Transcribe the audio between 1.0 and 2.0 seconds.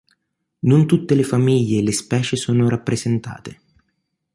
le famiglie e le